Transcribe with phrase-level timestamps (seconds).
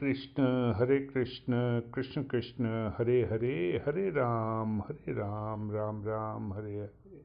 [0.00, 0.42] Krishna,
[0.76, 1.54] Hare Krishna
[1.94, 2.66] Krishna Krishna,
[2.98, 7.20] Hare Hare Hare Ram Hare Ram Ram Ram, Hare Hare.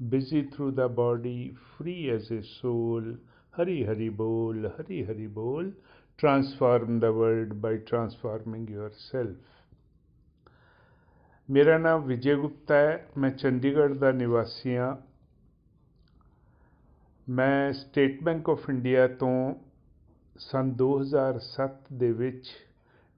[0.00, 3.16] Busy through the body free as a soul
[3.54, 5.72] Hari Hari बोल, हरी हरी बोल।
[6.18, 9.36] Transform the world by transforming yourself
[11.48, 15.06] मेरा नाम विजय गुप्ता है, मैं चंडीगढ़ का निवासी हाँ।
[17.26, 19.28] मैं स्टेट बैंक ऑफ़ इंडिया तो
[20.38, 22.48] ਸਨ 2007 ਦੇ ਵਿੱਚ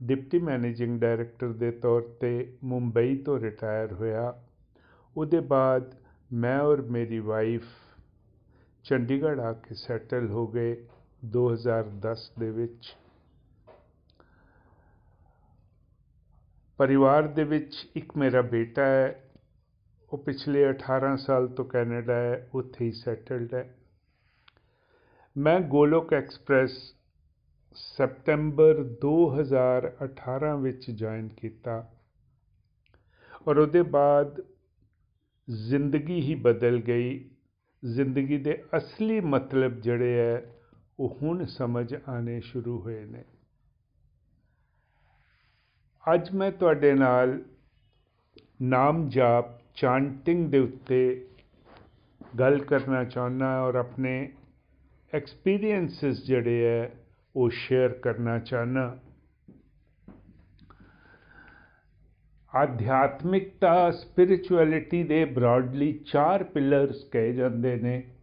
[0.03, 4.43] ਡਿਪਟੀ ਮੈਨੇਜਿੰਗ ਡਾਇਰੈਕਟਰ ਦੇ ਤੌਰ ਤੇ ਮੁੰਬਈ ਤੋਂ ਰਿਟਾਇਰ ਹੋਇਆ।
[5.17, 5.95] ਉਹਦੇ ਬਾਅਦ
[6.33, 7.65] ਮੈਂ ਔਰ ਮੇਰੀ ਵਾਈਫ
[8.85, 10.87] ਚੰਡੀਗੜ੍ਹ ਆ ਕੇ ਸੈਟਲ ਹੋ ਗਏ
[11.25, 12.97] 2010 ਦੇ ਵਿੱਚ।
[16.79, 19.31] ਪਰਿਵਾਰ ਦੇ ਵਿੱਚ ਇੱਕ ਮੇਰਾ ਬੇਟਾ ਹੈ,
[20.13, 23.75] ਉਹ ਪਿਛਲੇ 18 ਸਾਲ ਤੋਂ ਕੈਨੇਡਾ ਹੈ, ਉੱਥੇ ਹੀ ਸੈਟਲਡ ਹੈ।
[25.37, 26.98] ਮੈਂ ਗੋਲੋਕ ਐਕਸਪ੍ਰੈਸ
[27.73, 31.93] ਸਪਟੈਂਬਰ 2018 ਵਿੱਚ ਜੁਆਇਨ ਕੀਤਾ
[33.49, 34.45] ਔਰ ਉਹਦੇ ਬਾਅਦ
[35.51, 37.31] ਜ਼ਿੰਦਗੀ ਹੀ ਬਦਲ ਗਈ।
[37.85, 40.55] ਜ਼ਿੰਦਗੀ ਦੇ ਅਸਲੀ ਮਤਲਬ ਜਿਹੜੇ ਹੈ,
[40.99, 43.25] ਉਹ ਹੁਣ ਸਮਝ ਆਣੇ ਸ਼ੁਰੂ ਹੋਏ ਨੇ।
[46.15, 47.43] ਅੱਜ ਮੈਂ ਤੁਹਾਡੇ ਨਾਲ
[48.63, 49.45] ਨਾਮ ਜਾਪ
[49.75, 51.29] ਚਾਂਟਿੰਗ ਦੇ ਉੱਤੇ
[52.39, 54.33] ਗੱਲ ਕਰਨਾ ਚਾਹੁੰਦਾ ਔਰ ਆਪਣੇ
[55.15, 58.99] ਐਕਸਪੀਰੀਐਂਸਸ ਜਿਹੜੇ ਹੈ ਉਹ ਸ਼ੇਅਰ ਕਰਨਾ ਚਾਹਨਾ
[62.55, 68.15] ਆਧਿਆਤਮਿਕਤਾ ਸਪਿਰਚੁਅਲਿਟੀ ਦੇ ਬ੍ਰਾਡਲੀ ਚਾਰ ਪਿਲਰਸ ਕਹੇ ਜਾਂਦੇ ਨੇ।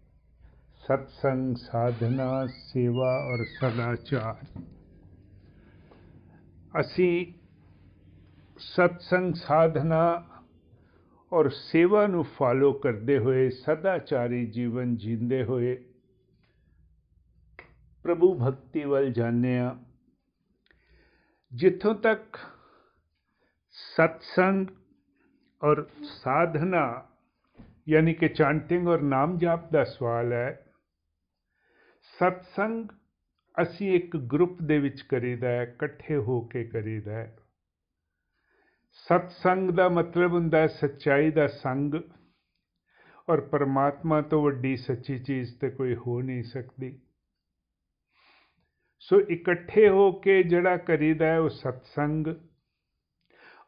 [0.84, 4.62] ਸਤਸੰਗ, ਸਾਧਨਾ, ਸੇਵਾ ਔਰ ਸਦਾਚਾਰ।
[6.80, 7.34] ਅਸੀਂ
[8.58, 10.26] ਸਤਸੰਗ, ਸਾਧਨਾ
[11.34, 15.78] ਔਰ ਸੇਵਾ ਨੂੰ ਫਾਲੋ ਕਰਦੇ ਹੋਏ ਸਦਾਚਾਰੀ ਜੀਵਨ ਜੀਂਦੇ ਹੋਏ
[18.06, 19.76] ਪ੍ਰਭੂ ਭਗਤੀ ਵੱਲ ਜਾਂਦੇ ਆ
[21.52, 22.38] ਜਿੱਥੋਂ ਤੱਕ
[23.76, 24.68] ਸਤਸੰਗ
[25.62, 26.84] ਔਰ ਸਾਧਨਾ,
[27.90, 30.74] ਯਾਨੀ ਕਿ ਚਾਂਟਿੰਗ ਔਰ ਨਾਮ ਜਾਪ ਦਾ ਸਵਾਲ ਹੈ,
[32.18, 32.90] ਸਤਸੰਗ
[33.62, 37.36] ਅਸੀਂ ਇੱਕ ਗਰੁੱਪ ਦੇ ਵਿੱਚ ਕਰੀਦਾ ਹੈ, ਇਕੱਠੇ ਹੋ ਕੇ ਕਰੀਦਾ ਹੈ।
[38.92, 41.96] ਸਤਸੰਗ ਦਾ ਮਤਲਬ ਹੁੰਦਾ ਹੈ ਸੱਚਾਈ ਦਾ ਸੰਗ,
[43.30, 47.00] ਔਰ ਪਰਮਾਤਮਾ ਤੋਂ ਵੱਡੀ ਸੱਚੀ ਚੀਜ਼ ਤੇ ਕੋਈ ਹੋ ਨਹੀਂ ਸਕਦੀ।
[49.10, 52.28] ਸੋ ਇਕੱਠੇ ਹੋ ਕੇ ਜਿਹੜਾ ਕਰੀਦਾ ਹੈ ਉਹ ਸਤਸੰਗ।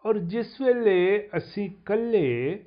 [0.06, 2.66] ਔਰ ਜਿਸ ਵੇਲੇ ਅਸੀਂ ਇਕੱਲੇ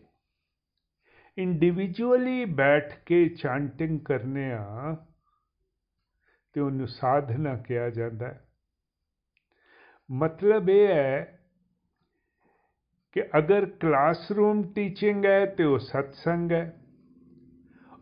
[1.39, 4.97] ਇੰਡੀਵਿਜੂਅਲੀ ਬੈਠ ਕੇ ਚਾਂਟਿੰਗ ਕਰਨੇ ਆ,
[6.53, 8.49] ਤੇ ਉਹਨੂੰ ਸਾਧਨਾ ਕਿਹਾ ਜਾਂਦਾ ਹੈ।
[10.11, 11.41] ਮਤਲਬ ਇਹ ਹੈ
[13.13, 16.83] ਕਿ ਅਗਰ ਕਲਾਸਰੂਮ ਟੀਚਿੰਗ ਹੈ, ਤੇ ਉਹ ਸਤਸੰਗ ਹੈ।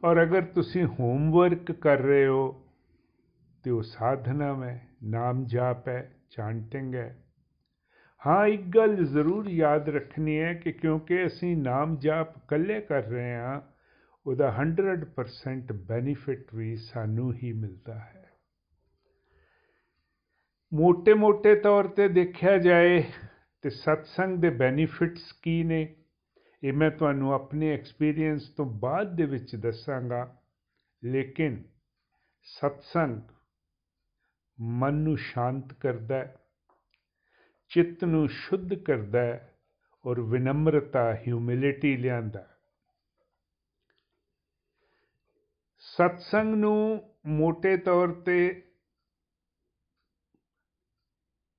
[0.04, 2.67] ਔਰ ਅਗਰ ਤੁਸੀਂ ਹੋਮਵਰਕ ਕਰ ਰਹੇ ਹੋ
[3.62, 7.24] ਤੇ ਉਹ ਸਾਧਨਾ ਹੈ ਨਾਮ ਜਾਪ ਹੈ ਚਾਂਟਿੰਗ ਹੈ
[8.26, 13.34] ਹਾਂ ਇੱਕ ਗੱਲ ਜ਼ਰੂਰ ਯਾਦ ਰੱਖਣੀ ਹੈ ਕਿ ਕਿਉਂਕਿ ਅਸੀਂ ਨਾਮ ਜਾਪ ਇਕੱਲੇ ਕਰ ਰਹੇ
[13.34, 13.60] ਹਾਂ,
[14.26, 18.30] ਉਹਦਾ 100% ਬੈਨੀਫਿਟ ਵੀ ਸਾਨੂੰ ਹੀ ਮਿਲਦਾ ਹੈ।
[20.74, 23.04] ਮੋٹے-ਮੋٹے ਤੌਰ ਤੇ ਦੇਖਿਆ ਜਾਏ
[23.62, 25.96] ਤੇ ਸਤਸੰਗ ਦੇ ਬੈਨੀਫਿਟਸ ਕੀ ਨੇ,
[26.64, 30.36] ਇਹ ਮੈਂ ਤੁਹਾਨੂੰ ਆਪਣੇ ਐਕਸਪੀਰੀਅੰਸ ਤੋਂ ਬਾਅਦ ਦੇ ਵਿੱਚ ਦੱਸਾਂਗਾ।
[31.04, 31.62] ਲੇਕਿਨ
[32.42, 33.20] ਸਤਸੰਗ
[34.58, 36.36] ਮਨ ਨੂੰ ਸ਼ਾਂਤ ਕਰਦਾ ਹੈ,
[37.70, 39.54] ਚਿੱਤ ਨੂੰ ਸ਼ੁੱਧ ਕਰਦਾ ਹੈ
[40.04, 42.46] ਔਰ ਵਿਨਮਰਤਾ ਹਿਊਮਿਲਿਟੀ ਲਿਆਂਦਾ
[45.84, 46.78] ਸਤਸੰਗ ਨੂੰ
[47.26, 48.38] ਮੋٹے ਤੌਰ ਤੇ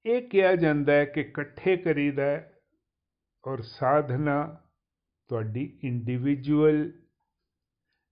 [0.06, 2.24] ਇਹ ਕਿਹਾ ਜਾਂਦਾ ਹੈ ਕਿ ਇਕੱਠੇ ਕਰੀਦਾ
[3.44, 4.66] ਔਰ ਸਾਧਨਾ
[5.30, 6.92] ਤੁਹਾਡੀ ਇੰਡੀਵਿਜੂਅਲ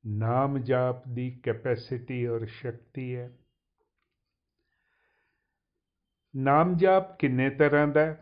[0.04, 3.30] ਨਾਮ ਜਾਪ ਦੀ ਕੈਪੈਸਿਟੀ ਔਰ ਸ਼ਕਤੀ ਹੈ।
[6.36, 8.16] ਨਾਮ ਜਾਪ ਕਿੰਨੇ ਤਰ੍ਹਾਂ ਦਾ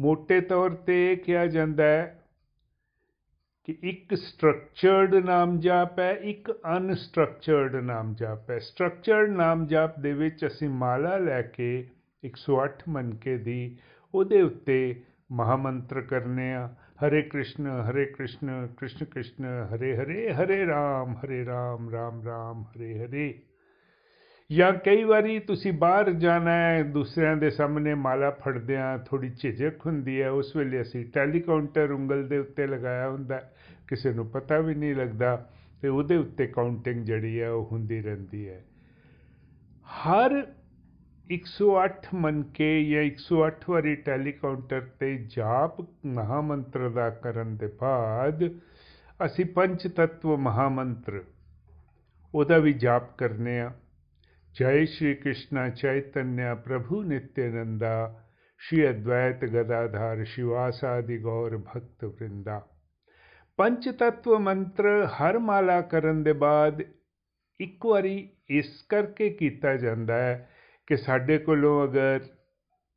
[0.00, 2.16] ਮੋٹے ਤੌਰ ਤੇ ਕਿਹਾ ਜਾਂਦਾ ਹੈ
[3.64, 10.12] ਕਿ ਇੱਕ ਸਟਰਕਚਰਡ ਨਾਮ ਜਾਪ ਹੈ, ਇੱਕ ਅਨਸਟਰਕਚਰਡ ਨਾਮ ਜਾਪ ਹੈ। ਸਟਰਕਚਰਡ ਨਾਮ ਜਾਪ ਦੇ
[10.12, 11.86] ਵਿੱਚ ਅਸੀਂ ਮਾਲਾ ਲੈ ਕੇ
[12.24, 13.78] 108 ਮਨਕੇ ਦੀ
[14.14, 15.02] ਉਹਦੇ ਉੱਤੇ
[15.32, 16.74] ਮਹਾਮੰਤਰ ਕਰਨੇ ਆ,
[17.06, 23.06] ਹਰੇ ਕ੍ਰਿਸ਼ਨ ਹਰੇ ਕ੍ਰਿਸ਼ਨ ਕ੍ਰਿਸ਼ਨ ਕ੍ਰਿਸ਼ਨ, ਹਰੇ ਹਰੇ ਹਰੇ ਰਾਮ ਹਰੇ ਰਾਮ ਰਾਮ ਰਾਮ, ਹਰੇ
[23.06, 23.42] ਹਰੇ।
[24.52, 30.22] ਜਾਂ ਕਈ ਵਾਰੀ ਤੁਸੀਂ ਬਾਹਰ ਜਾਣਾ ਹੈ, ਦੂਸਰਿਆਂ ਦੇ ਸਾਹਮਣੇ ਮਾਲਾ ਫੜਦਿਆਂ ਥੋੜੀ ਝਿਜਕ ਹੁੰਦੀ
[30.22, 33.50] ਹੈ, ਉਸ ਵੇਲੇ ਅਸੀਂ ਟੈਲੀਕਾਊਂਟਰ ਉਂਗਲ ਦੇ ਉੱਤੇ ਲਗਾਇਆ ਹੁੰਦਾ
[33.88, 35.48] ਕਿਸੇ ਨੂੰ ਪਤਾ ਵੀ ਨਹੀਂ ਲੱਗਦਾ
[35.82, 38.64] ਤੇ ਉਹਦੇ ਉੱਤੇ ਕਾਊਂਟਿੰਗ ਜਿਹੜੀ ਹੈ ਉਹ ਹੁੰਦੀ ਰਹਿੰਦੀ ਹੈ।
[39.84, 40.46] ਹਰ
[41.30, 48.58] 108 ਮਨ ਕੇ ਜਾਂ 108 ਵਾਰੀ ਟੈਲੀਕਾਊਂਟਰ ਤੇ ਜਾਪ ਮਹਾਮੰਤਰ ਦਾ ਕਰਨ ਦੇ ਬਾਅਦ
[49.26, 51.24] ਅਸੀਂ ਪੰਜ ਤत्व ਮਹਾਮੰਤਰ
[52.34, 53.72] ਉਹਦਾ ਵੀ ਜਾਪ ਕਰਨੇ ਆ।
[54.54, 57.92] जय श्री कृष्ण चैतन्य प्रभु नित्यानंदा,
[58.60, 62.58] श्री अद्वैत गदाधार शिवासादि गौर भक्त वृंदा।
[63.58, 66.80] ਪੰਚ ਤत्व ਮੰਤਰ ਹਰ ਮਾਲਾ ਕਰਨ ਦੇ ਬਾਅਦ
[67.60, 68.12] ਇੱਕ ਵਾਰੀ
[68.50, 70.48] ਇਸ ਕਰਕੇ ਕੀਤਾ ਜਾਂਦਾ ਹੈ
[70.88, 72.20] ਕਿ ਸਾਡੇ ਕੋਲੋਂ ਅਗਰ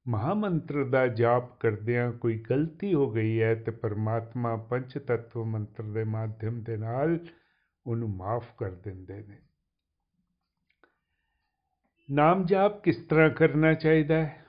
[0.06, 5.84] ਮਹਾ ਮੰਤਰ ਦਾ ਜਾਪ ਕਰਦਿਆਂ ਕੋਈ ਗਲਤੀ ਹੋ ਗਈ ਹੈ ਤੇ ਪਰਮਾਤਮਾ ਪੰਚ ਤत्व ਮੰਤਰ
[5.84, 7.18] ਦੇ ਮਾਧਿਅਮ ਦੇ ਨਾਲ
[7.86, 9.38] ਉਹਨੂੰ ਮਾਫ ਕਰ ਦਿੰਦੇ ਨੇ
[12.12, 14.46] ਨਾਮ ਜਾਪ ਕਿਸ ਤਰ੍ਹਾਂ ਕਰਨਾ ਚਾਹੀਦਾ ਹੈ?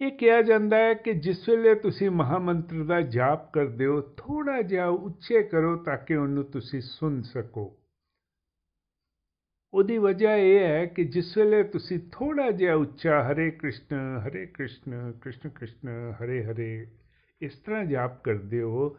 [0.00, 4.86] ਇਹ ਕਿਹਾ ਜਾਂਦਾ ਹੈ ਕਿ ਜਿਸ ਵੇਲੇ ਤੁਸੀਂ ਮਹਾਮੰਤਰ ਦਾ ਜਾਪ ਕਰਦੇ ਹੋ ਥੋੜਾ ਜਿਹਾ
[4.86, 7.78] ਉੱਚੇ ਕਰੋ ਤਾਂ ਕਿ ਉਹਨੂੰ ਤੁਸੀਂ ਸੁਣ ਸਕੋ।
[9.74, 15.12] ਉਹਦੀ ਵਜ੍ਹਾ ਇਹ ਹੈ ਕਿ ਜਿਸ ਵੇਲੇ ਤੁਸੀਂ ਥੋੜਾ ਜਿਹਾ ਉੱਚਾ ਹਰੇ ਕ੍ਰਿਸ਼ਨ ਹਰੇ ਕ੍ਰਿਸ਼ਨ
[15.12, 16.86] ਕ੍ਰਿਸ਼ਨ ਕ੍ਰਿਸ਼ਨ, ਹਰੇ ਹਰੇ
[17.40, 18.98] ਇਸ ਤਰ੍ਹਾਂ ਜਾਪ ਕਰਦੇ ਹੋ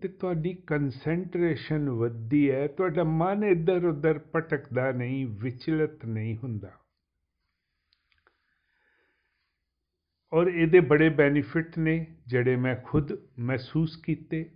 [0.00, 6.72] ਤੇ ਤੁਹਾਡੀ ਕਨਸੈਂਟਰੇਸ਼ਨ ਵੱਧਦੀ ਹੈ, ਤੁਹਾਡਾ ਮਨ ਇੱਧਰ ਉੱਧਰ ਭਟਕਦਾ ਨਹੀਂ, ਵਿਚਲਤ ਨਹੀਂ ਹੁੰਦਾ।
[10.32, 14.50] ਔਰ ਇਹਦੇ ਬੜੇ ਬੈਨੀਫਿਟ ਨੇ, ਜਿਹੜੇ ਮੈਂ ਖੁਦ ਮਹਿਸੂਸ ਕੀਤੇ।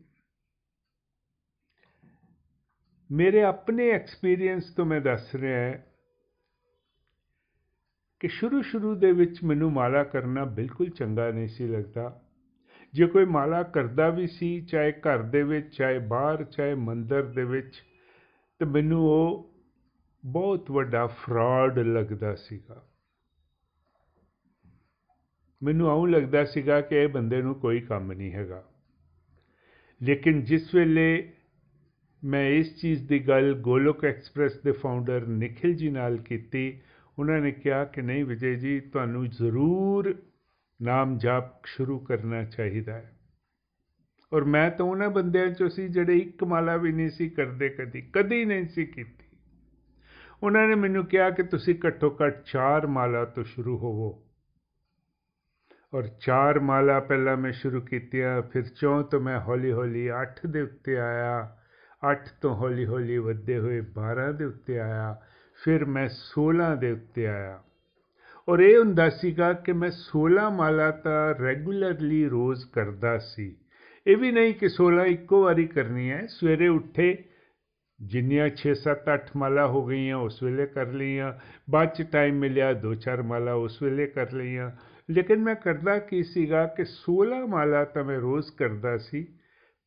[3.10, 5.78] ਮੇਰੇ ਆਪਣੇ ਐਕਸਪੀਰੀਅੰਸ ਤੋਂ ਮੈਂ ਦੱਸ ਰਿਹਾ ਹਾਂ
[8.20, 12.22] ਕਿ ਸ਼ੁਰੂ ਸ਼ੁਰੂ ਦੇ ਵਿੱਚ ਮੈਨੂੰ ਮਾਲਾ ਕਰਨਾ ਬਿਲਕੁਲ ਚੰਗਾ ਨਹੀਂ ਸੀ ਲੱਗਦਾ।
[12.94, 17.44] ਜੇ ਕੋਈ ਮਾਲਾ ਕਰਦਾ ਵੀ ਸੀ, ਚਾਹੇ ਘਰ ਦੇ ਵਿੱਚ, ਚਾਹੇ ਬਾਹਰ, ਚਾਹੇ ਮੰਦਰ ਦੇ
[17.44, 17.82] ਵਿੱਚ,
[18.58, 19.54] ਤੇ ਮੈਨੂੰ ਉਹ
[20.24, 22.86] ਬਹੁਤ ਵੱਡਾ ਫਰਾਡ ਲੱਗਦਾ ਸੀਗਾ।
[25.62, 28.64] ਮੈਨੂੰ ਆਉਂ ਲੱਗਦਾ ਸੀਗਾ ਕਿ ਇਹ ਬੰਦੇ ਨੂੰ ਕੋਈ ਕੰਮ ਨਹੀਂ ਹੈਗਾ।
[30.02, 31.32] ਲੇਕਿਨ ਜਿਸ ਵੇਲੇ
[32.24, 36.80] ਮੈਂ ਇਸ ਚੀਜ਼ ਦੀ ਗੱਲ ਗੋਲੋਕ ਐਕਸਪ੍ਰੈਸ ਦੇ ਫਾਊਂਡਰ ਨikhil ਜੀ ਨਾਲ ਕੀਤੀ,
[37.18, 40.22] ਉਹਨਾਂ ਨੇ ਕਿਹਾ ਕਿ ਨਹੀਂ ਵਿਜੇ ਜੀ, ਤੁਹਾਨੂੰ ਜ਼ਰੂਰ
[40.82, 43.12] ਨਾਮ ਜਾਪ ਸ਼ੁਰੂ ਕਰਨਾ ਚਾਹੀਦਾ ਹੈ।
[44.32, 48.02] ਔਰ ਮੈਂ ਤਾਂ ਉਹਨਾਂ ਬੰਦਿਆਂ ਚੋਂ ਸੀ ਜਿਹੜੇ ਇੱਕ ਮਾਲਾ ਵੀ ਨਹੀਂ ਸੀ ਕਰਦੇ ਕਦੀ
[48.02, 49.26] ਕਦੀ ਨਹੀਂ ਸੀ ਕੀਤੀ।
[50.42, 54.22] ਉਹਨਾਂ ਨੇ ਮੈਨੂੰ ਕਿਹਾ ਕਿ ਤੁਸੀਂ ਘੱਟੋ ਘੱਟ ਚਾਰ ਮਾਲਾ ਤੋਂ ਸ਼ੁਰੂ ਹੋਵੋ।
[55.94, 60.60] ਔਰ ਚਾਰ ਮਾਲਾ ਪਹਿਲਾਂ ਮੈਂ ਸ਼ੁਰੂ ਕੀਤੀਆਂ, ਫਿਰ ਚੌਂ ਤੋਂ ਮੈਂ ਹੌਲੀ ਹੌਲੀ 8 ਦੇ
[60.60, 61.56] ਉੱਤੇ ਆਇਆ
[62.10, 65.22] 8 ਤੋਂ ਹੌਲੀ ਹੌਲੀ ਵੱਧਦੇ ਹੋਏ 12 ਦੇ ਉੱਤੇ ਆਇਆ,
[65.64, 67.62] ਫਿਰ ਮੈਂ 16 ਦੇ ਉੱਤੇ ਆਇਆ।
[68.48, 73.56] ਔਰ ਇਹ ਹੁੰਦਾ ਸੀਗਾ ਕਿ ਮੈਂ 16 ਮਾਲਾ ਤਾਂ ਰੈਗੂਲਰਲੀ ਰੋਜ਼ ਕਰਦਾ ਸੀ।
[74.06, 77.24] ਇਹ ਵੀ ਨਹੀਂ ਕਿ 16 ਇੱਕੋ ਵਾਰੀ ਕਰਨੀ ਹੈ। ਸਵੇਰੇ ਉੱਠੇ,
[78.02, 81.34] ਜਿੰਨੀਆਂ 6 7 8 ਮਾਲਾ ਹੋ ਗਈਆਂ, ਉਸ ਵੇਲੇ ਕਰ ਲਈਆਂ।
[81.70, 84.70] ਬਾਅਦ ਚ ਟਾਈਮ ਮਿਲਿਆ, ਦੋ, ਚਾਰ ਮਾਲਾ ਉਸ ਵੇਲੇ ਕਰ ਲਈਆਂ।
[85.10, 89.26] ਲੇਕਿਨ ਮੈਂ ਕਰਦਾ ਕੀ ਸੀਗਾ ਕਿ 16 ਮਾਲਾ ਤਾਂ ਮੈਂ ਰੋਜ਼ ਕਰਦਾ ਸੀ।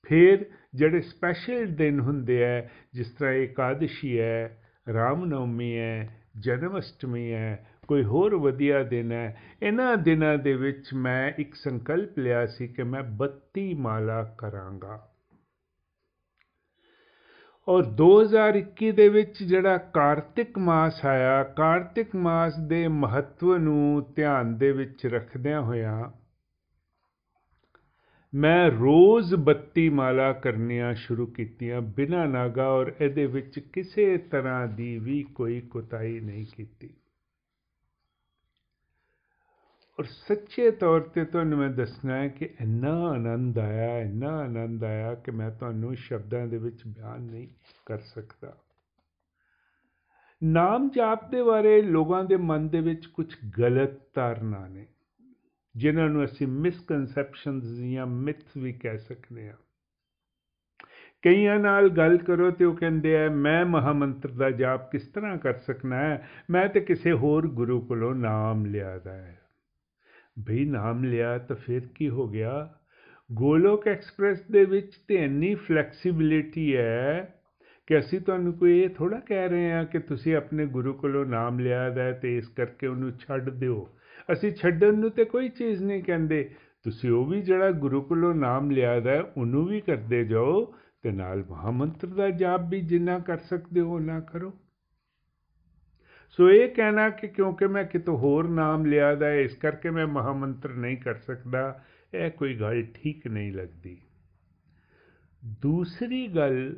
[0.07, 0.45] ਫਿਰ
[0.75, 4.63] ਜਿਹੜੇ ਸਪੈਸ਼ਲ ਦਿਨ ਹੁੰਦੇ ਆ, ਜਿਸ ਤਰ੍ਹਾਂ ਇਕਾदशी ਹੈ,
[4.94, 6.09] ਰਾਮ ਨਵਮੀ ਹੈ,
[6.39, 12.19] ਜਨਮ ਅਸ਼ਟਮੀ ਹੈ ਕੋਈ ਹੋਰ ਵਧੀਆ ਦਿਨ ਹੈ। ਇਹਨਾਂ ਦਿਨਾਂ ਦੇ ਵਿੱਚ ਮੈਂ ਇੱਕ ਸੰਕਲਪ
[12.19, 14.97] ਲਿਆ ਸੀ ਕਿ ਮੈਂ 32 ਮਾਲਾ ਕਰਾਂਗਾ।
[17.68, 24.72] ਔਰ 2021 ਦੇ ਵਿੱਚ ਜਿਹੜਾ ਕਾਰਤਿਕ ਮਾਸ ਆਇਆ, ਕਾਰਤਿਕ ਮਾਸ ਦੇ ਮਹੱਤਵ ਨੂੰ ਧਿਆਨ ਦੇ
[24.72, 26.19] ਵਿੱਚ ਰੱਖਦਿਆਂ ਹੋਇਆਂ
[28.34, 34.98] ਮੈਂ ਰੋਜ਼ 32 ਮਾਲਾ ਕਰਨੀਆਂ ਸ਼ੁਰੂ ਕੀਤੀਆਂ ਬਿਨਾਂ ਨਾਗਾ ਔਰ ਇਹਦੇ ਵਿੱਚ ਕਿਸੇ ਤਰ੍ਹਾਂ ਦੀ
[35.00, 36.89] ਵੀ ਕੋਈ ਕੁਤਾਈ ਨਹੀਂ ਕੀਤੀ।
[40.00, 45.13] ਔਰ ਸੱਚੇ ਤੌਰ ਤੇ ਤੁਹਾਨੂੰ ਮੈਂ ਦੱਸਣਾ ਹੈ ਕਿ ਇੰਨਾ ਆਨੰਦ ਆਇਆ ਇੰਨਾ ਆਨੰਦ ਆਇਆ
[45.15, 47.48] ਕਿ ਮੈਂ ਤੁਹਾਨੂੰ ਸ਼ਬਦਾਂ ਦੇ ਵਿੱਚ ਬਿਆਨ ਨਹੀਂ
[47.86, 48.53] ਕਰ ਸਕਦਾ
[50.44, 53.25] ਨਾਮ ਜਾਪ ਦੇ ਬਾਰੇ ਲੋਕਾਂ ਦੇ ਮਨ ਦੇ ਵਿੱਚ ਕੁਝ
[53.60, 54.86] ਗਲਤ ਧਾਰਨਾ ਨੇ
[55.75, 59.58] ਜਿਨ੍ਹਾਂ ਨੂੰ ਅਸੀਂ ਮਿਸਕਨਸੈਪਸ਼ਨਸ ਜਾਂ ਮਿਥਸ ਵੀ ਕਹਿ ਸਕਦੇ ਹਾਂ
[61.24, 65.58] ਕਈਆਂ ਨਾਲ ਗੱਲ ਕਰੋ ਤੇ ਉਹ ਕਹਿੰਦੇ ਆ ਮੈਂ ਮਹਾਮੰਤਰ ਦਾ ਜਾਪ ਕਿਸ ਤਰ੍ਹਾਂ ਕਰ
[65.58, 69.38] ਸਕਣਾ ਹੈ ਮੈਂ ਤੇ ਕਿਸੇ ਹੋਰ ਗੁਰੂ ਕੋਲੋਂ ਨਾਮ ਲਿਆਦਾ ਹੈ
[70.48, 72.74] ਭਈ ਨਾਮ ਲਿਆ ਤਾਂ ਫਿਰ ਕੀ ਹੋ ਗਿਆ?
[73.31, 77.36] ਗੋਲੋਕ ਐਕਸਪ੍ਰੈਸ ਦੇ ਵਿੱਚ ਤੇ ਇੰਨੀ ਫਲੈਕਸੀਬਿਲਿਟੀ ਹੈ
[77.88, 81.60] ਕਿ ਅਸੀਂ ਤੁਹਾਨੂੰ ਕੋਈ ਇਹ ਥੋੜਾ ਕਹਿ ਰਹੇ ਹਾਂ ਕਿ ਤੁਸੀਂ ਆਪਣੇ ਗੁਰੂ ਕੋਲੋਂ ਨਾਮ
[81.60, 83.89] ਲਿਆ ਦਾ ਤੇ ਇਸ ਕਰਕੇ ਉਹਨੂੰ ਛੱਡ ਦਿਓ।
[84.31, 86.50] ਅਸੀਂ ਛੱਡਣ ਨੂੰ ਤੇ ਕੋਈ ਚੀਜ਼ ਨਹੀਂ ਕਹਿੰਦੇ।
[86.84, 91.43] ਤੁਸੀਂ ਉਹ ਵੀ ਜਿਹੜਾ ਗੁਰੂ ਕੋਲੋਂ ਨਾਮ ਲਿਆ ਦਾ ਉਹਨੂੰ ਵੀ ਕਰਦੇ ਜਾਓ ਤੇ ਨਾਲ
[91.50, 94.53] ਮਹਾਮੰਤਰ ਦਾ ਜਾਪ ਵੀ ਜਿੰਨਾ ਕਰ ਸਕਦੇ ਹੋ ਨਾ ਕਰੋ।
[96.29, 100.74] ਸੋ ਇਹ ਕਹਿਣਾ ਕਿ ਕਿਉਂਕਿ ਮੈਂ ਕਿਤੋਂ ਹੋਰ ਨਾਮ ਲਿਆ ਦਾ ਇਸ ਕਰਕੇ ਮੈਂ ਮਹਾਮੰਤਰ
[100.74, 101.83] ਨਹੀਂ ਕਰ ਸਕਦਾ,
[102.13, 104.01] ਇਹ ਕੋਈ ਗੱਲ ਠੀਕ ਨਹੀਂ ਲੱਗਦੀ।
[105.62, 106.75] ਦੂਸਰੀ ਗੱਲ,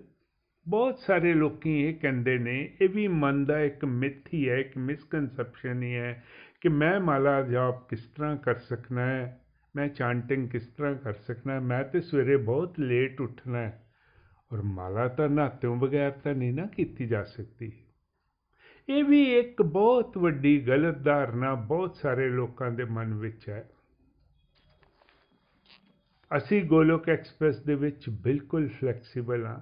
[0.68, 4.78] ਬਹੁਤ ਸਾਰੇ ਲੋਕੀ ਇਹ ਕਹਿੰਦੇ ਨੇ, ਇਹ ਵੀ ਮਨ ਦਾ ਇੱਕ ਮਿਥ ਹੀ ਹੈ, ਇੱਕ
[4.78, 6.24] ਮਿਸਕਨਸੈਪਸ਼ਨ ਹੀ ਹੈ
[6.62, 9.42] ਕਿ ਮੈਂ ਮਾਲਾ ਜਾਪ ਕਿਸ ਤਰ੍ਹਾਂ ਕਰ ਸਕਣਾ ਹੈ,
[9.76, 13.88] ਮੈਂ ਚਾਂਟਿੰਗ ਕਿਸ ਤਰ੍ਹਾਂ ਕਰ ਸਕਣਾ ਮੈਂ ਤੇ ਸਵੇਰੇ ਬਹੁਤ ਲੇਟ ਉੱਠਣਾ ਹੈ।
[14.54, 17.72] ਔਰ ਮਾਲਾ ਤਾਂ ਨਾਤਿਓਂ ਬਗੈਰ ਤਾਂ ਨਹੀਂ ਨਾ ਕੀਤੀ ਜਾ ਸਕਦੀ।
[18.90, 23.70] ਇਹ ਵੀ ਇੱਕ ਬਹੁਤ ਵੱਡੀ ਗਲਤ ਧਾਰਨਾ ਬਹੁਤ ਸਾਰੇ ਲੋਕਾਂ ਦੇ ਮਨ ਵਿੱਚ ਹੈ।
[26.38, 29.62] ਅਸੀਂ ਗੋਲੋਕ ਐਕਸਪ੍ਰੈਸ ਦੇ ਵਿੱਚ ਬਿਲਕੁਲ ਫਲੈਕਸੀਬਲ ਹਾਂ।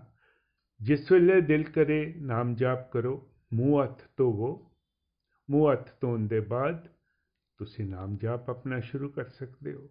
[0.82, 4.72] ਜਿਸ ਵੇਲੇ ਦਿਲ ਕਰੇ ਨਾਮ ਜਾਪ ਕਰੋ, ਮੂੰਹ ਹੱਥ ਧੋਵੋ,
[5.50, 6.88] ਮੂੰਹ ਹੱਥ ਧੋਣ ਦੇ ਬਾਅਦ
[7.58, 9.90] ਤੁਸੀਂ ਨਾਮ ਜਾਪ ਆਪਣਾ ਸ਼ੁਰੂ ਕਰ ਸਕਦੇ ਹੋ।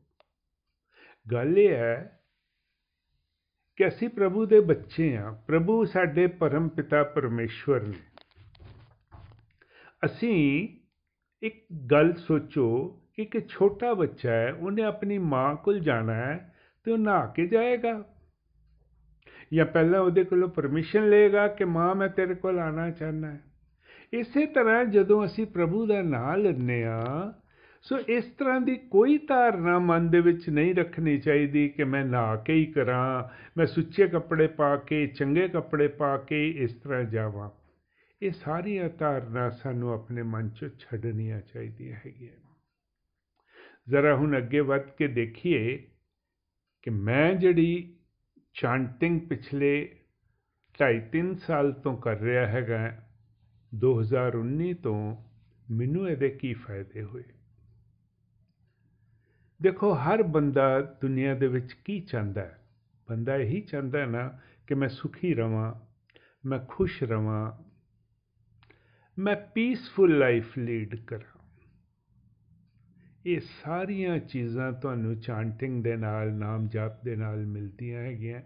[1.32, 2.20] ਗੱਲ ਇਹ ਹੈ
[3.76, 7.98] ਕਿ ਅਸੀਂ ਪ੍ਰਭੂ ਦੇ ਬੱਚੇ ਹਾਂ। ਪ੍ਰਭੂ ਸਾਡੇ ਪਰਮ ਪਿਤਾ ਪਰਮੇਸ਼ਵਰ ਨੇ।
[10.04, 10.68] ਅਸੀਂ
[11.42, 16.92] ਇੱਕ ਗੱਲ ਸੋਚੋ ਕਿ ਇੱਕ ਛੋਟਾ ਬੱਚਾ ਹੈ, ਉਹਨੇ ਆਪਣੀ ਮਾਂ ਕੋਲ ਜਾਣਾ ਹੈ ਤੇ
[16.92, 18.04] ਉਹ ਨਹਾ ਕੇ ਜਾਏਗਾ।
[19.54, 23.40] ਜਾਂ ਪਹਿਲਾਂ ਉਹਦੇ ਕੋਲੋਂ ਪਰਮਿਸ਼ਨ ਲਏਗਾ ਕਿ ਮਾਂ, ਮੈਂ ਤੇਰੇ ਕੋਲ ਆਣਾ ਚਾਹਨਾ ਹੈ।
[24.12, 27.32] ਇਸੇ ਤਰ੍ਹਾਂ ਜਦੋਂ ਅਸੀਂ ਪ੍ਰਭੂ ਦਾ ਨਾਮ ਲੈਂਦੇ ਆ
[27.82, 32.36] ਸੋ ਇਸ ਤਰ੍ਹਾਂ ਦੀ ਕੋਈ ਧਾਰਨਾ ਮਨ ਦੇ ਵਿੱਚ ਨਹੀਂ ਰੱਖਣੀ ਚਾਹੀਦੀ ਕਿ ਮੈਂ ਨਹਾ
[32.36, 33.24] ਕੇ ਹੀ ਕਰਾਂ,
[33.56, 37.50] ਮੈਂ ਸੁੱਚੇ ਕੱਪੜੇ ਪਾ ਕੇ, ਚੰਗੇ ਕੱਪੜੇ ਪਾ ਕੇ ਇਸ ਤਰ੍ਹਾਂ ਜਾਵਾਂ।
[38.22, 42.32] ਇਹ ਸਾਰੀਆਂ ਧਾਰਨਾ ਸਾਨੂੰ ਆਪਣੇ ਮਨ ਚੋਂ ਛੱਡਣੀਆਂ ਚਾਹੀਦੀਆਂ ਹੈਗੀਆਂ।
[43.88, 45.90] ਜ਼ਰਾ ਹੁਣ ਅੱਗੇ ਵੱਧ ਕੇ ਦੇਖੀਏ
[46.82, 47.96] ਕਿ ਮੈਂ ਜਿਹੜੀ
[48.54, 49.98] ਚਾਂਟਿੰਗ ਪਿਛਲੇ
[50.78, 53.06] 2.5-3 ਸਾਲ ਤੋਂ ਕਰ ਰਿਹਾ ਹੈਗਾ
[53.84, 55.24] 2019 ਤੋਂ
[55.70, 57.22] ਮੈਨੂੰ ਇਹਦੇ ਕੀ ਫਾਇਦੇ ਹੋਏ?
[59.62, 62.68] ਦੇਖੋ, ਹਰ ਬੰਦਾ ਦੁਨੀਆ ਦੇ ਵਿੱਚ ਕੀ ਚਾਹੁੰਦਾ ਹੈ?
[63.08, 65.74] ਬੰਦਾ ਇਹੀ ਚਾਹੁੰਦਾ ਹੈ ਨਾ ਕਿ ਮੈਂ ਸੁਖੀ ਰਵਾਂ,
[66.48, 67.67] ਮੈਂ ਖੁਸ਼ ਰਵਾਂ
[69.18, 71.38] ਮੈਂ ਪੀਸਫੁਲ ਲਾਈਫ ਲੀਡ ਕਰਾਂ।
[73.26, 78.42] ਇਹ ਸਾਰੀਆਂ ਚੀਜ਼ਾਂ ਤੁਹਾਨੂੰ ਚਾਂਟਿੰਗ ਦੇ ਨਾਲ, ਨਾਮ ਜਪ ਦੇ ਨਾਲ ਮਿਲਦੀਆਂ ਹੈਗੀਆਂ।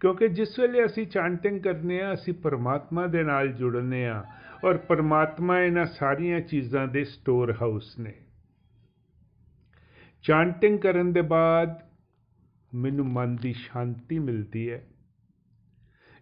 [0.00, 4.24] ਕਿਉਂਕਿ ਜਿਸ ਵੇਲੇ ਅਸੀਂ ਚਾਂਟਿੰਗ ਕਰਨੇ ਆ, ਅਸੀਂ ਪਰਮਾਤਮਾ ਦੇ ਨਾਲ ਜੁੜਨੇ ਆ
[4.64, 8.14] ਔਰ ਪਰਮਾਤਮਾ ਇਹਨਾਂ ਸਾਰੀਆਂ ਚੀਜ਼ਾਂ ਦੇ ਸਟੋਰ ਹਾਊਸ ਨੇ।
[10.22, 11.80] ਚਾਂਟਿੰਗ ਕਰਨ ਦੇ ਬਾਅਦ
[12.74, 14.86] ਮੈਨੂੰ ਮਨ ਦੀ ਸ਼ਾਂਤੀ ਮਿਲਦੀ ਹੈ।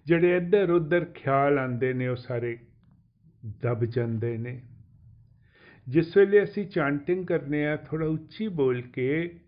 [0.06, 2.58] ਜਿਹੜੇ ਇੱਧਰ ਉੱਧਰ ਖਿਆਲ ਆਉਂਦੇ ਨੇ ਉਹ ਸਾਰੇ
[3.46, 4.62] ਦਬ ਜਾਂਦੇ ਨੇ।
[5.88, 9.40] ਜਿਸ ਵੇਲੇ ਅਸੀਂ ਚਾਂਟਿੰਗ ਕਰਨੇ ਆ ਥੋੜਾ ਉੱਚੀ ਬੋਲ ਕੇ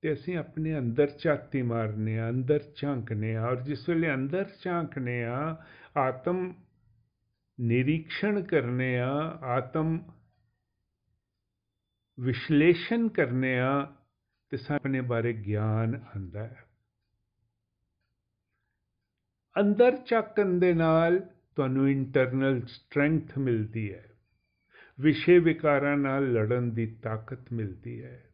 [0.00, 5.24] ਤੇ ਅਸੀਂ ਆਪਣੇ ਅੰਦਰ ਝਾਤੀ ਮਾਰਨੇ ਆ, ਅੰਦਰ ਝਾਂਕਨੇ ਆ ਔਰ ਜਿਸ ਵੇਲੇ ਅੰਦਰ ਝਾਂਕਨੇ
[5.24, 5.64] ਆ,
[5.96, 6.54] ਆਤਮ
[7.60, 9.10] ਨਿਰੀਖਣ ਕਰਨੇ ਆ,
[9.42, 10.12] ਆਤਮ
[12.20, 13.92] ਵਿਸ਼ਲੇਸ਼ਣ ਕਰਨੇ ਆ,
[14.50, 16.64] ਤੇ ਆਪਣੇ ਬਾਰੇ ਗਿਆਨ ਆਂਦਾ ਹੈ।
[19.60, 24.10] ਅੰਦਰ ਝਾਕਣ ਦੇ ਨਾਲ ਤੁਹਾਨੂੰ ਇੰਟਰਨਲ ਸਟਰੈਂਥ ਮਿਲਦੀ ਹੈ।
[25.00, 28.24] ਵਿਸ਼ੇ ਵਿਕਾਰਾਂ ਨਾਲ ਲੜਨ ਦੀ ਤਾਕਤ ਮਿਲਦੀ ਹੈ।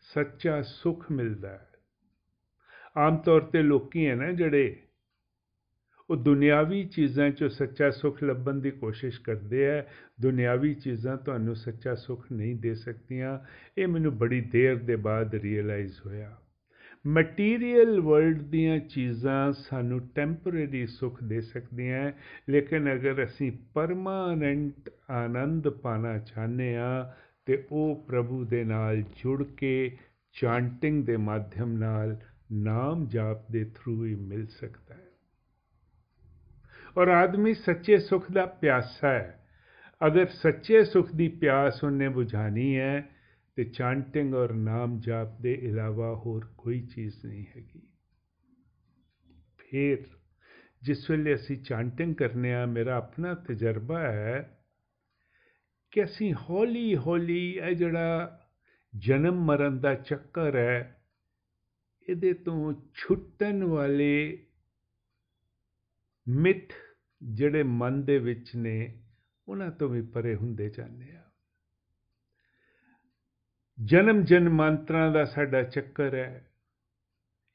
[0.00, 1.68] ਸੱਚਾ ਸੁਖ ਮਿਲਦਾ ਹੈ।
[2.96, 4.80] ਆਮ ਤੌਰ ਤੇ ਲੋਕੀ ਹੈ ਨਾ ਜਿਹੜੇ
[6.10, 9.84] ਉਹ ਦੁਨਿਆਵੀ ਚੀਜ਼ਾਂ 'ਚੋਂ ਸੱਚਾ ਸੁਖ ਲੱਭਣ ਦੀ ਕੋਸ਼ਿਸ਼ ਕਰਦੇ ਆ
[10.20, 13.38] ਦੁਨਿਆਵੀ ਚੀਜ਼ਾਂ ਤੁਹਾਨੂੰ ਸੱਚਾ ਸੁਖ ਨਹੀਂ ਦੇ ਸਕਦੀਆਂ।
[13.78, 16.38] ਇਹ ਮੈਨੂੰ ਬੜੀ ਦੇਰ ਦੇ ਬਾਅਦ ਰੀਅਲਾਈਜ਼ ਹੋਇਆ।
[17.06, 22.12] ਮਟੀਰੀਅਲ ਵਰਲਡ ਦੀਆਂ ਚੀਜ਼ਾਂ ਸਾਨੂੰ ਟੈਂਪਰੇਰੀ ਸੁਖ ਦੇ ਸਕਦੀਆਂ
[22.48, 27.14] ਲੇਕਿਨ ਅਗਰ ਅਸੀਂ ਪਰਮਾਨੈਂਟ ਆਨੰਦ ਪਾਣਾ ਚਾਹਨੇ ਆ
[27.46, 29.96] ਤੇ ਉਹ ਪ੍ਰਭੂ ਦੇ ਨਾਲ ਜੁੜ ਕੇ
[30.32, 32.20] ਚਾਂਟਿੰਗ ਦੇ ਮਾਧਿਅਮ ਨਾਲ
[32.52, 35.04] ਨਾਮ ਜਾਪ ਦੇ ਥਰੂ ਹੀ ਮਿਲ ਸਕਦਾ ਹੈ।
[36.98, 39.46] ਔਰ ਆਦਮੀ ਸੱਚੇ ਸੁਖ ਦਾ ਪਿਆਸਾ ਹੈ।
[40.06, 43.08] ਅਗਰ ਸੱਚੇ ਸੁਖ ਦੀ ਪਿਆਸ ਉਹਨੇ ਬੁਝਾਣੀ ਹੈ
[43.56, 47.82] ਤੇ ਚਾਂਟਿੰਗ ਔਰ ਨਾਮ ਜਾਪ ਦੇ ਇਲਾਵਾ ਹੋਰ ਕੋਈ ਚੀਜ਼ ਨਹੀਂ ਹੈਗੀ।
[49.58, 50.06] ਫਿਰ
[50.82, 54.60] ਜਿਸ ਵੇਲੇ ਅਸੀਂ ਚਾਂਟਿੰਗ ਕਰਨੇ ਆ, ਮੇਰਾ ਆਪਣਾ ਤਜਰਬਾ ਹੈ
[55.92, 58.40] ਕਿ ਅਸੀਂ ਹੌਲੀ ਹੌਲੀ ਇਹ ਜਿਹੜਾ
[58.92, 61.02] ਜਨਮ ਮਰਨ ਦਾ ਚੱਕਰ ਹੈ,
[62.08, 64.46] ਇਹਦੇ ਤੋਂ ਛੁੱਟਣ ਵਾਲੇ
[66.26, 66.72] ਮਿੱਥ
[67.22, 69.02] ਜਿਹੜੇ ਮਨ ਦੇ ਵਿੱਚ ਨੇ,
[69.48, 71.23] ਉਹਨਾਂ ਤੋਂ ਵੀ ਪਰੇ ਹੁੰਦੇ ਜਾਂਦੇ ਆ।
[73.78, 76.50] ਜਨਮ ਜਨਮਾਂਤਰਾਂ ਦਾ ਸਾਡਾ ਚੱਕਰ ਹੈ।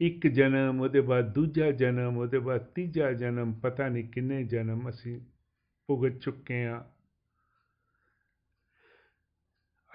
[0.02, 5.20] ਇੱਕ ਜਨਮ, ਉਹਦੇ ਬਾਅਦ ਦੂਜਾ ਜਨਮ, ਉਹਦੇ ਬਾਅਦ ਤੀਜਾ ਜਨਮ, ਪਤਾ ਨਹੀਂ ਕਿੰਨੇ ਜਨਮ ਅਸੀਂ
[5.88, 6.86] ਭੁਗਤ ਚੁੱਕੇ ਆ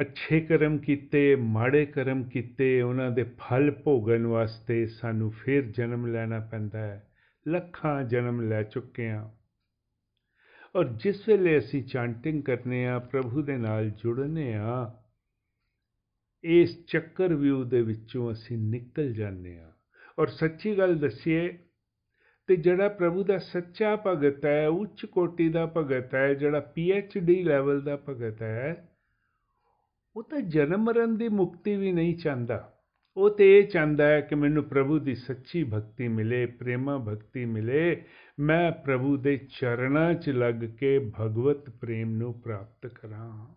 [0.01, 6.41] ਅੱਛੇ ਕਰਮ ਕੀਤੇ, ਮਾੜੇ ਕਰਮ ਕੀਤੇ, ਉਹਨਾਂ ਦੇ ਫਲ ਭੋਗਣ ਵਾਸਤੇ ਸਾਨੂੰ ਫੇਰ ਜਨਮ ਲੈਣਾ
[6.41, 7.11] ਪੈਂਦਾ ਹੈ।
[7.49, 9.31] ਲੱਖਾਂ ਜਨਮ ਲੈ ਚੁੱਕੇ ਆ
[10.77, 15.04] ਔਰ ਜਿਸ ਵੇਲੇ ਅਸੀਂ ਚਾਂਟਿੰਗ ਕਰਨੇ ਆ ਪ੍ਰਭੂ ਦੇ ਨਾਲ ਜੁੜਨੇ ਆ
[16.45, 19.73] ਇਸ ਚੱਕਰ ਵਿਊ ਦੇ ਵਿੱਚੋਂ ਅਸੀਂ ਨਿਕਲ ਜਾਂਦੇ ਆ
[20.19, 21.59] ਔਰ ਸੱਚੀ ਗੱਲ ਦਸੀਏ
[22.47, 27.19] ਤੇ ਜਿਹੜਾ ਪ੍ਰਭੂ ਦਾ ਸੱਚਾ ਭਗਤ ਹੈ, ਉੱਚ ਕੋਟੀ ਦਾ ਭਗਤ ਹੈ, ਜਿਹੜਾ ਪੀ ਐਚ
[27.19, 28.89] ਡੀ ਲੈਵਲ ਦਾ ਭਗਤ ਹੈ,
[30.17, 32.71] ਉਹ ਤਾਂ ਜਨਮ ਮਰਨ ਦੀ ਮੁਕਤੀ ਵੀ ਨਹੀਂ ਚਾਹੁੰਦਾ।
[33.17, 38.03] ਉਹ ਤੇ ਇਹ ਚਾਹੁੰਦਾ ਹੈ ਕਿ ਮੈਨੂੰ ਪ੍ਰਭੂ ਦੀ ਸੱਚੀ ਭਗਤੀ ਮਿਲੇ, ਪ੍ਰੇਮਾ ਭਗਤੀ ਮਿਲੇ।
[38.41, 43.55] ਮੈਂ ਪ੍ਰਭੂ ਦੇ ਚਰਨਾਂ 'ਚ ਲੱਗ ਕੇ ਭਗਵਤ ਪ੍ਰੇਮ ਨੂੰ ਪ੍ਰਾਪਤ ਕਰਾਂ।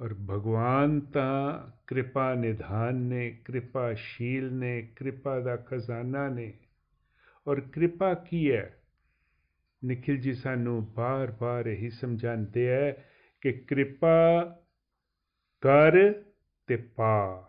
[0.00, 6.52] ਔਰ ਭਗਵਾਨ ਤਾਂ ਕਿਰਪਾ ਨਿਧਾਨ ਨੇ ਕਿਰਪਾਸ਼ੀਲ ਨੇ ਕਿਰਪਾ ਦਾ ਖਜ਼ਾਨਾ ਨੇ
[7.46, 8.76] ਔਰ ਕਿਰਪਾ ਕੀ ਹੈ
[9.84, 13.04] ਨikhil ji ਸਾਨੂੰ ਬਾਰ-ਬਾਰ ਇਹੀ ਸਮਝਾਉਂਦੇ ਹੈ
[13.40, 14.42] ਕਿ ਕਿਰਪਾ
[15.60, 16.12] ਕਰ
[16.66, 17.46] ਤੇ ਪਾ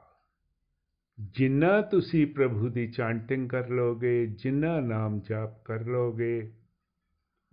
[1.35, 6.51] ਜਿੰਨਾ ਤੁਸੀਂ ਪ੍ਰਭੂ ਦੀ ਚਾਂਟਿੰਗ ਕਰ ਲੋਗੇ ਜਿੰਨਾ ਨਾਮ ਜਾਪ ਕਰ ਲੋਗੇ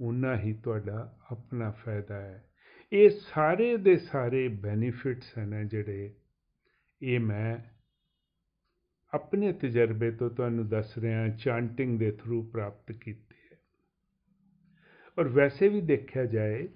[0.00, 2.47] ਉਨਾ ਹੀ ਤੁਹਾਡਾ ਆਪਣਾ ਫਾਇਦਾ ਹੈ
[2.92, 6.14] ਇਹ ਸਾਰੇ ਦੇ ਸਾਰੇ ਬੈਨੀਫਿਟਸ ਹਨ ਜਿਹੜੇ
[7.02, 7.56] ਇਹ ਮੈਂ
[9.14, 13.58] ਆਪਣੇ ਤਜਰਬੇ ਤੋਂ ਤੁਹਾਨੂੰ ਦੱਸ ਰਿਹਾ ਚਾਂਟਿੰਗ ਦੇ ਥਰੂ ਪ੍ਰਾਪਤ ਕੀਤੇ ਹੈ।
[15.18, 16.68] ਔਰ ਵੈਸੇ ਵੀ ਦੇਖਿਆ ਜਾਏ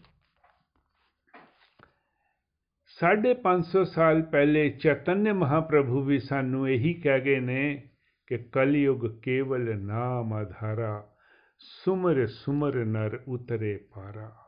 [2.98, 7.88] 550 ਸਾਲ ਪਹਿਲੇ ਚੈਤਨਯ ਮਹਾਪ੍ਰਭੂ ਵੀ ਸਾਨੂੰ ਇਹੀ ਕਹਿ ਗਏ ਨੇ
[8.26, 11.16] ਕਿ ਕਲਯੁਗ ਕੇਵਲ ਨਾਮ ਆਧਾਰਾ,
[11.58, 14.41] ਸੁਮਰ ਸੁਮਰ ਨਰ ਉਤਰੇ ਪਾਰਾ।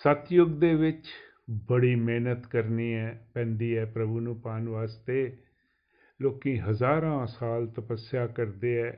[0.00, 1.06] ਸਤਯੁਗ ਦੇ ਵਿੱਚ
[1.68, 5.36] ਬੜੀ ਮਿਹਨਤ ਕਰਨੀ ਹੈ, ਪੈਂਦੀ ਹੈ ਪ੍ਰਭੂ ਨੂੰ ਪਾਣ ਵਾਸਤੇ।
[6.22, 8.90] ਲੋਕੀ ਹਜ਼ਾਰਾਂ ਸਾਲ ਤਪੱਸਿਆ ਕਰਦੇ ਐ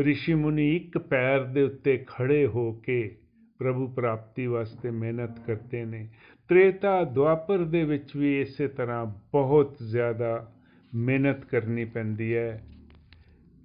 [0.00, 3.18] ઋષਿ ਮੁਨੀ ਇੱਕ ਪੈਰ ਦੇ ਉੱਤੇ ਖੜੇ ਹੋ ਕੇ
[3.58, 6.08] ਪ੍ਰਭੂ ਪ੍ਰਾਪਤੀ ਵਾਸਤੇ ਮਿਹਨਤ ਕਰਦੇ ਨੇ।
[6.48, 10.52] ਤ੍ਰੇਤਾ ਦੁਆਪਰ ਦੇ ਵਿੱਚ ਵੀ ਇਸੇ ਤਰ੍ਹਾਂ ਬਹੁਤ ਜ਼ਿਆਦਾ
[10.94, 12.64] ਮਿਹਨਤ ਕਰਨੀ ਪੈਂਦੀ ਹੈ।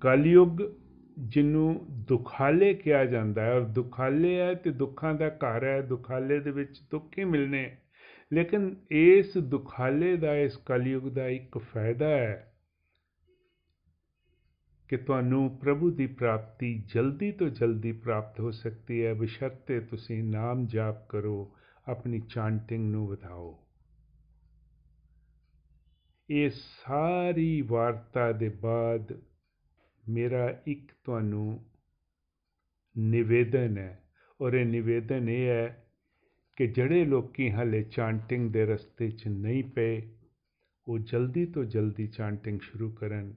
[0.02, 0.62] ਕਲਯੁਗ
[1.20, 6.52] ਜਿਹਨੂੰ ਦੁਖਾਲੇ ਕਿਹਾ ਜਾਂਦਾ ਹੈ ਔਰ ਦੁਖਾਲੇ ਹੈ ਤੇ ਦੁੱਖਾਂ ਦਾ ਘਰ ਹੈ, ਦੁਖਾਲੇ ਦੇ
[6.52, 7.78] ਵਿੱਚ ਦੁੱਖ ਹੀ ਮਿਲਨੇ
[8.34, 12.54] ਲੇਕਿਨ ਇਸ ਦੁਖਾਲੇ ਦਾ, ਇਸ ਕਲਯੁਗ ਦਾ ਇੱਕ ਫਾਇਦਾ ਹੈ
[14.88, 20.68] ਕਿ ਤੁਹਾਨੂੰ ਪ੍ਰਭੂ ਦੀ ਪ੍ਰਾਪਤੀ ਜਲਦੀ ਤੋਂ ਜਲਦੀ ਪ੍ਰਾਪਤ ਹੋ ਸਕਦੀ ਹੈ। ਬਸ਼ਰਤੇ ਤੁਸੀਂ ਨਾਮ
[20.68, 21.56] ਜਾਪ ਕਰੋ,
[21.88, 23.68] ਆਪਣੀ ਚਾਂਟਿੰਗ ਨੂੰ ਵਧਾਓ।
[26.30, 29.22] ਇਹ ਸਾਰੀ ਵਾਰਤਾ ਦੇ ਬਾਅਦ
[30.10, 31.60] ਮੇਰਾ ਇੱਕ ਤੁਹਾਨੂੰ
[32.96, 34.04] ਨਿਵੇਦਨ ਹੈ
[34.40, 35.84] ਔਰ ਇਹ ਨਿਵੇਦਨ ਇਹ ਹੈ
[36.58, 40.02] ਕਿ ਜਿਹੜੇ ਲੋਕੀ ਹਲੇ ਚਾਂਟਿੰਗ ਦੇ ਰਸਤੇ 'ਚ ਨਹੀਂ ਪਏ,
[40.88, 43.34] ਉਹ ਜਲਦੀ ਤੋਂ ਜਲਦੀ ਚਾਂਟਿੰਗ ਸ਼ੁਰੂ ਕਰਨ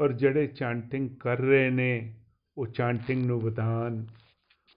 [0.00, 2.14] ਔਰ ਜਿਹੜੇ ਚਾਂਟਿੰਗ ਕਰ ਰਹੇ ਨੇ,
[2.56, 4.06] ਉਹ ਚਾਂਟਿੰਗ ਨੂੰ ਵਧਾਨ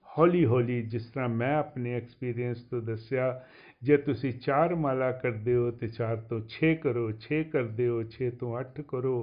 [0.07, 3.43] ਹੌਲੀ ਹੌਲੀ ਜਿਸ ਤਰ੍ਹਾਂ ਮੈਂ ਆਪਣੇ ਐਕਸਪੀਰੀਅੰਸ ਤੋਂ ਦੱਸਿਆ,
[3.83, 8.29] ਜੇ ਤੁਸੀਂ ਚਾਰ ਮਾਲਾ ਕਰਦੇ ਹੋ ਤੇ ਚਾਰ ਤੋਂ 6 ਕਰੋ 6 ਕਰਦੇ ਹੋ 6
[8.39, 9.15] ਤੋਂ 8 ਕਰੋ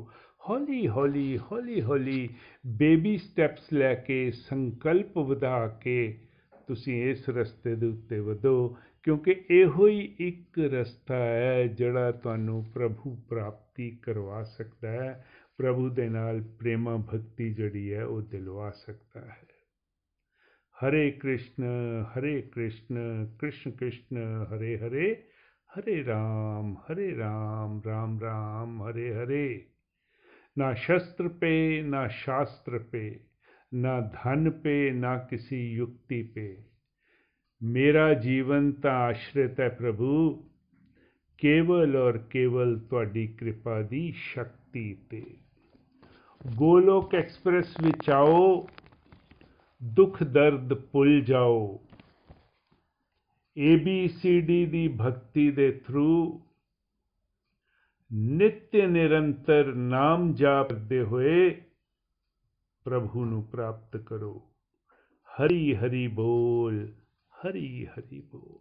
[0.49, 2.29] ਹੌਲੀ ਹੌਲੀ ਹੌਲੀ ਹੌਲੀ
[2.67, 6.19] ਬੇਬੀ ਸਟੈਪਸ ਲੈ ਕੇ ਸੰਕਲਪ ਵਧਾ ਕੇ
[6.67, 13.15] ਤੁਸੀਂ ਇਸ ਰਸਤੇ ਦੇ ਉੱਤੇ ਵਧੋ, ਕਿਉਂਕਿ ਇਹੋ ਹੀ ਇੱਕ ਰਸਤਾ ਹੈ ਜਿਹੜਾ ਤੁਹਾਨੂੰ ਪ੍ਰਭੂ
[13.29, 15.27] ਪ੍ਰਾਪਤੀ ਕਰਵਾ ਸਕਦਾ ਹੈ।
[15.59, 19.47] ਪ੍ਰਭੂ ਦੇ ਨਾਲ ਪ੍ਰੇਮਾ ਭਗਤੀ ਜਿਹੜੀ ਹੈ ਉਹ ਦਿਲਵਾ ਸਕਦਾ ਹੈ।
[20.77, 21.65] ਹਰੇ ਕ੍ਰਿਸ਼ਨ
[22.09, 25.25] ਹਰੇ ਕ੍ਰਿਸ਼ਨ ਕ੍ਰਿਸ਼ਨ ਕ੍ਰਿਸ਼ਨ, ਹਰੇ ਹਰੇ
[25.71, 29.67] ਹਰੇ ਰਾਮ ਹਰੇ ਰਾਮ ਰਾਮ ਰਾਮ, ਹਰੇ ਹਰੇ।
[30.59, 33.21] ਨਾ ਸ਼ਸਤਰ ਪੇ, ਨਾ ਸ਼ਾਸਤਰ ਪੇ,
[33.75, 36.57] ਨਾ ਧਨ ਪੇ, ਨਾ ਕਿਸੇ ਯੁਕਤੀ ਪੇ।
[37.63, 40.45] ਮੇਰਾ ਜੀਵਨ ਤਾਂ ਆਸ਼ਰਿਤ ਹੈ ਪ੍ਰਭੂ,
[41.39, 45.23] ਕੇਵਲ ਔਰ ਕੇਵਲ ਤੁਹਾਡੀ ਕਿਰਪਾ ਦੀ ਸ਼ਕਤੀ ਤੇ।
[46.55, 48.69] ਗੋਲੋਕ ਐਕਸਪ੍ਰੈਸ ਵਿੱਚ ਆਓ,
[49.85, 51.81] ਦੁੱਖ ਦਰਦ ਭੁੱਲ ਜਾਓ।
[53.59, 56.43] ABCD ਦੀ ਭਗਤੀ ਦੇ ਥਰੂ
[58.13, 61.63] ਨਿਤ ਨਿਰੰਤਰ ਨਾਮ ਜਾਪਦੇ ਹੋਏ
[62.85, 64.55] ਪ੍ਰਭੂ ਨੂੰ ਪ੍ਰਾਪਤ ਕਰੋ।
[65.11, 66.95] ਹਰੀ ਹਰੀ ਬੋਲ,
[67.31, 68.59] ਹਰੀ ਹਰੀ ਬੋਲ।